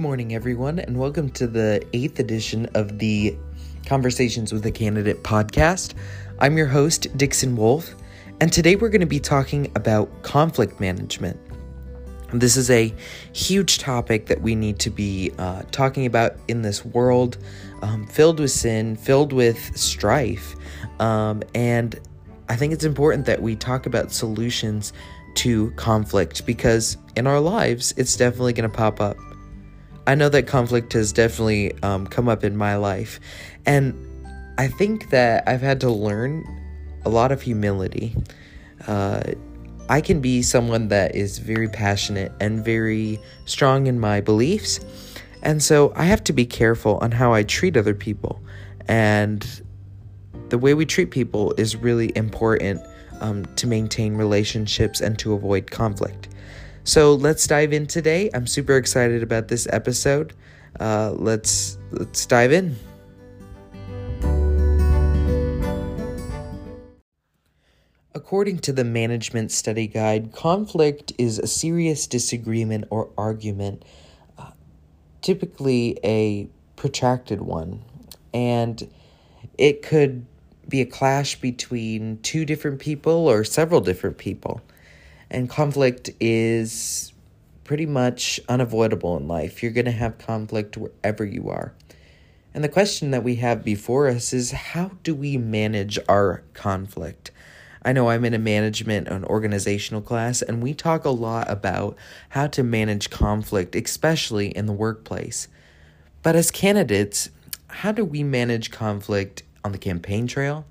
[0.00, 3.36] Good morning, everyone, and welcome to the eighth edition of the
[3.84, 5.92] Conversations with a Candidate podcast.
[6.38, 7.94] I'm your host, Dixon Wolf,
[8.40, 11.38] and today we're going to be talking about conflict management.
[12.32, 12.94] This is a
[13.34, 17.36] huge topic that we need to be uh, talking about in this world
[17.82, 20.54] um, filled with sin, filled with strife.
[20.98, 22.00] Um, and
[22.48, 24.94] I think it's important that we talk about solutions
[25.34, 29.18] to conflict because in our lives, it's definitely going to pop up.
[30.06, 33.20] I know that conflict has definitely um, come up in my life,
[33.66, 33.94] and
[34.58, 36.44] I think that I've had to learn
[37.04, 38.16] a lot of humility.
[38.86, 39.22] Uh,
[39.88, 44.80] I can be someone that is very passionate and very strong in my beliefs,
[45.42, 48.40] and so I have to be careful on how I treat other people.
[48.88, 49.46] And
[50.48, 52.80] the way we treat people is really important
[53.20, 56.28] um, to maintain relationships and to avoid conflict.
[56.84, 58.30] So let's dive in today.
[58.32, 60.32] I'm super excited about this episode.
[60.78, 62.76] Uh, let's let's dive in.
[68.14, 73.84] According to the Management Study Guide, conflict is a serious disagreement or argument,
[74.38, 74.50] uh,
[75.20, 77.82] typically a protracted one,
[78.32, 78.88] and
[79.58, 80.26] it could
[80.68, 84.60] be a clash between two different people or several different people.
[85.30, 87.12] And conflict is
[87.64, 89.62] pretty much unavoidable in life.
[89.62, 91.72] You're going to have conflict wherever you are.
[92.52, 97.30] And the question that we have before us is how do we manage our conflict?
[97.82, 101.96] I know I'm in a management and organizational class, and we talk a lot about
[102.30, 105.48] how to manage conflict, especially in the workplace.
[106.22, 107.30] But as candidates,
[107.68, 110.66] how do we manage conflict on the campaign trail,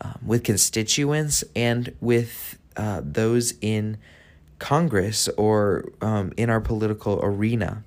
[0.00, 3.98] um, with constituents, and with uh, those in
[4.58, 7.84] Congress or um, in our political arena.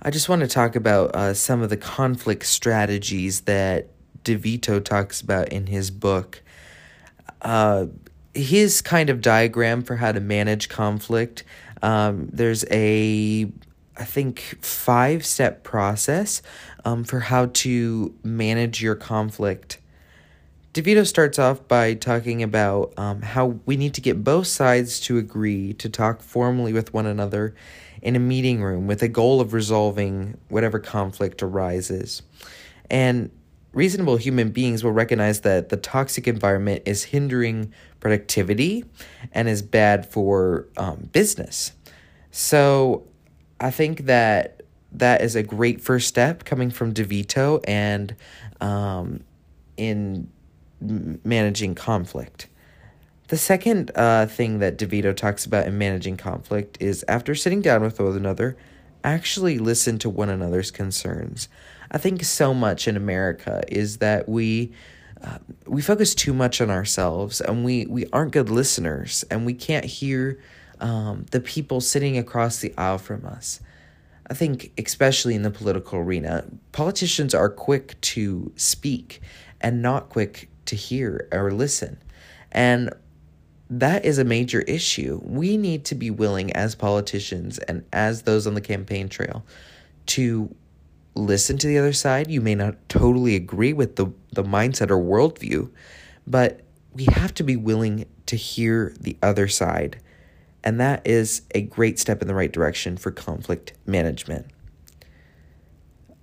[0.00, 3.88] I just want to talk about uh, some of the conflict strategies that
[4.24, 6.42] DeVito talks about in his book.
[7.42, 7.86] Uh,
[8.34, 11.42] his kind of diagram for how to manage conflict.
[11.82, 13.50] Um, there's a
[13.98, 16.40] I think, five step process
[16.84, 19.78] um, for how to manage your conflict.
[20.74, 25.16] DeVito starts off by talking about um, how we need to get both sides to
[25.16, 27.54] agree to talk formally with one another
[28.02, 32.22] in a meeting room with a goal of resolving whatever conflict arises.
[32.90, 33.30] And
[33.72, 38.84] reasonable human beings will recognize that the toxic environment is hindering productivity
[39.32, 41.72] and is bad for um, business.
[42.30, 43.06] So
[43.58, 44.62] I think that
[44.92, 48.14] that is a great first step coming from DeVito and
[48.60, 49.24] um,
[49.76, 50.30] in
[50.80, 52.48] managing conflict.
[53.28, 57.82] The second uh, thing that DeVito talks about in managing conflict is after sitting down
[57.82, 58.56] with one another,
[59.04, 61.48] actually listen to one another's concerns.
[61.90, 64.72] I think so much in America is that we
[65.22, 69.54] uh, we focus too much on ourselves and we we aren't good listeners and we
[69.54, 70.40] can't hear
[70.80, 73.60] um, the people sitting across the aisle from us.
[74.30, 79.20] I think, especially in the political arena, politicians are quick to speak
[79.60, 81.98] and not quick to hear or listen.
[82.52, 82.92] And
[83.70, 85.20] that is a major issue.
[85.22, 89.44] We need to be willing, as politicians and as those on the campaign trail,
[90.06, 90.54] to
[91.14, 92.30] listen to the other side.
[92.30, 95.70] You may not totally agree with the, the mindset or worldview,
[96.26, 96.60] but
[96.94, 100.00] we have to be willing to hear the other side
[100.64, 104.46] and that is a great step in the right direction for conflict management.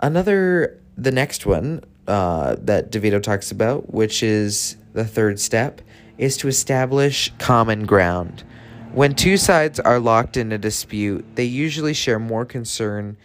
[0.00, 5.80] Another, the next one uh, that DeVito talks about, which is the third step,
[6.18, 8.44] is to establish common ground.
[8.92, 13.16] When two sides are locked in a dispute, they usually share more concern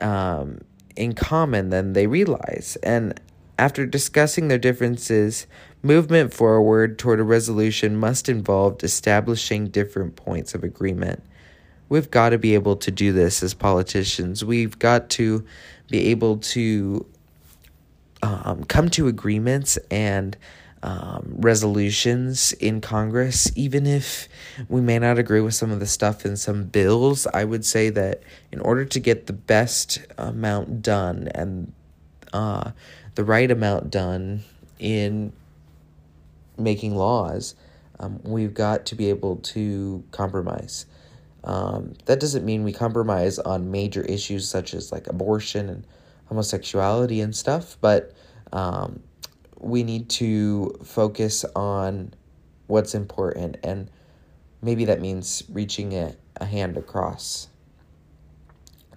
[0.00, 0.60] um,
[0.96, 2.76] in common than they realize.
[2.82, 3.20] And
[3.58, 5.46] after discussing their differences,
[5.82, 11.22] movement forward toward a resolution must involve establishing different points of agreement.
[11.88, 14.44] We've got to be able to do this as politicians.
[14.44, 15.44] We've got to
[15.88, 17.06] be able to
[18.22, 20.36] um, come to agreements and
[20.82, 24.28] um, resolutions in Congress, even if
[24.68, 27.26] we may not agree with some of the stuff in some bills.
[27.32, 28.22] I would say that
[28.52, 31.72] in order to get the best amount done and
[32.32, 32.70] uh,
[33.14, 34.42] the right amount done
[34.78, 35.32] in
[36.58, 37.54] making laws,
[37.98, 40.86] um, we've got to be able to compromise.
[41.44, 45.86] Um, that doesn't mean we compromise on major issues such as like abortion and
[46.26, 48.12] homosexuality and stuff, but
[48.52, 49.02] um,
[49.58, 52.14] we need to focus on
[52.66, 53.90] what's important, and
[54.62, 57.48] maybe that means reaching a, a hand across.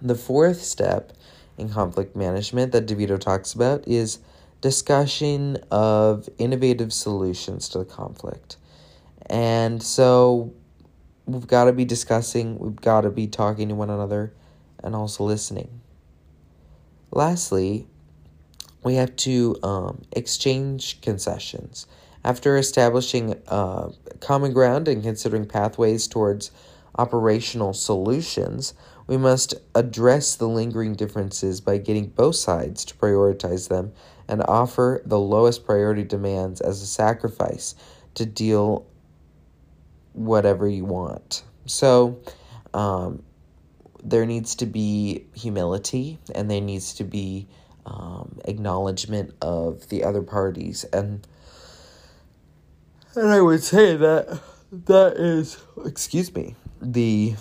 [0.02, 1.12] The fourth step
[1.58, 4.18] in conflict management that DeVito talks about is
[4.60, 8.56] discussion of innovative solutions to the conflict.
[9.26, 10.52] And so
[11.26, 14.32] we've got to be discussing, we've got to be talking to one another
[14.82, 15.79] and also listening.
[17.12, 17.86] Lastly,
[18.82, 21.86] we have to um, exchange concessions.
[22.24, 23.90] After establishing uh,
[24.20, 26.50] common ground and considering pathways towards
[26.98, 28.74] operational solutions,
[29.06, 33.92] we must address the lingering differences by getting both sides to prioritize them
[34.28, 37.74] and offer the lowest priority demands as a sacrifice
[38.14, 38.86] to deal
[40.12, 41.42] whatever you want.
[41.66, 42.20] So,
[42.74, 43.22] um,
[44.02, 47.46] there needs to be humility and there needs to be
[47.86, 51.26] um, acknowledgement of the other parties and
[53.16, 57.34] and I would say that that is excuse me the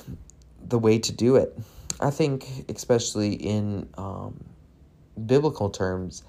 [0.68, 1.58] the way to do it.
[2.00, 4.44] I think especially in um,
[5.26, 6.24] biblical terms,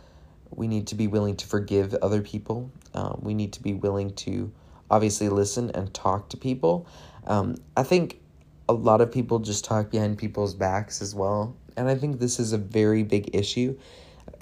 [0.50, 2.70] we need to be willing to forgive other people.
[2.94, 4.50] Um, we need to be willing to
[4.90, 6.86] obviously listen and talk to people.
[7.26, 8.19] Um, I think
[8.70, 11.56] a lot of people just talk behind people's backs as well.
[11.76, 13.76] And I think this is a very big issue,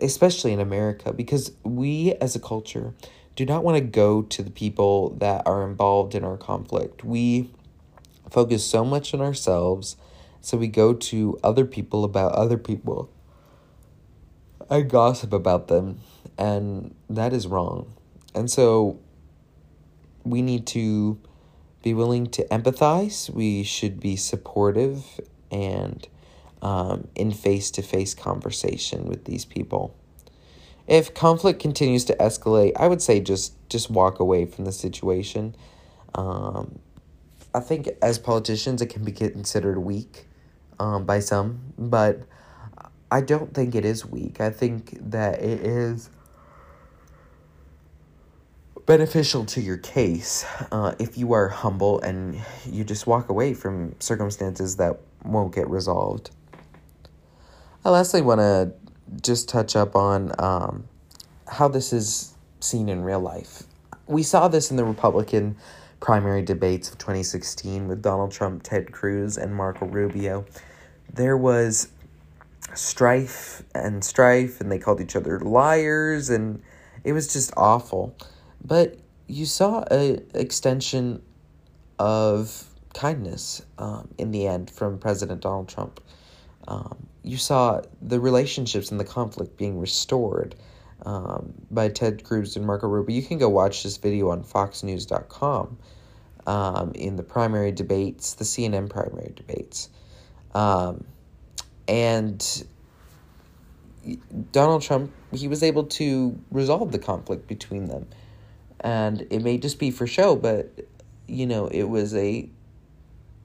[0.01, 2.93] especially in America, because we as a culture
[3.37, 7.05] do not want to go to the people that are involved in our conflict.
[7.05, 7.51] We
[8.31, 9.97] focus so much on ourselves,
[10.43, 13.09] so we go to other people about other people.
[14.69, 16.01] I gossip about them,
[16.37, 17.95] and that is wrong.
[18.35, 18.99] And so
[20.23, 21.19] we need to
[21.83, 23.31] be willing to empathize.
[23.31, 25.21] We should be supportive
[25.51, 26.07] and
[26.63, 29.95] um, in face to face conversation with these people.
[30.87, 35.55] If conflict continues to escalate, I would say just just walk away from the situation.
[36.15, 36.79] Um,
[37.55, 40.27] I think as politicians, it can be considered weak
[40.79, 42.23] um, by some, but
[43.11, 44.41] I don't think it is weak.
[44.41, 46.11] I think that it is
[48.89, 53.95] beneficial to your case uh, if you are humble and you just walk away from
[54.01, 56.31] circumstances that won't get resolved.
[57.85, 58.73] I lastly want to
[59.21, 60.89] just touch up on um,
[61.47, 63.65] how this is seen in real life.
[64.07, 65.57] We saw this in the Republican
[66.01, 70.47] primary debates of 2016 with Donald Trump, Ted Cruz, and Marco Rubio.
[71.13, 71.89] There was
[72.75, 76.63] strife and strife, and they called each other liars, and
[77.05, 78.17] it was just awful.
[78.65, 81.23] But you saw a extension
[81.99, 82.65] of
[82.95, 86.01] kindness um, in the end from President Donald Trump.
[86.67, 90.55] Um, you saw the relationships and the conflict being restored
[91.05, 93.15] um, by Ted Cruz and Marco Rubio.
[93.15, 95.79] You can go watch this video on FoxNews.com
[96.47, 99.91] um, in the primary debates, the CNN primary debates.
[100.55, 101.05] Um,
[101.87, 102.65] and
[104.53, 108.07] Donald Trump, he was able to resolve the conflict between them
[108.81, 110.71] and it may just be for show, but
[111.27, 112.49] you know, it was a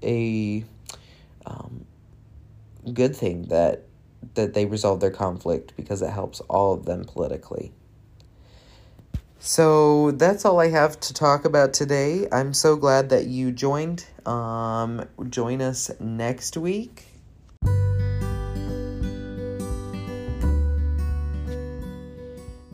[0.02, 0.64] a
[1.46, 1.86] um,
[2.94, 3.84] good thing that
[4.36, 7.72] that they resolved their conflict because it helps all of them politically.
[9.40, 12.28] So that's all I have to talk about today.
[12.32, 14.06] I'm so glad that you joined.
[14.26, 17.13] Um, join us next week.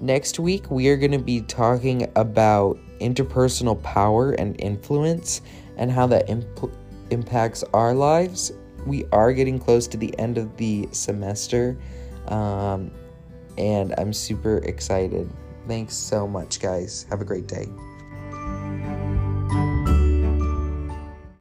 [0.01, 5.41] Next week, we are going to be talking about interpersonal power and influence
[5.75, 6.71] and how that imp-
[7.09, 8.53] impacts our lives.
[8.85, 11.77] We are getting close to the end of the semester,
[12.27, 12.91] um,
[13.57, 15.29] and I'm super excited.
[15.67, 17.05] Thanks so much, guys.
[17.09, 17.67] Have a great day.